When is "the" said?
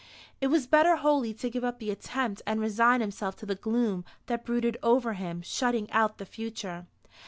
1.77-1.91, 3.45-3.53, 6.17-6.25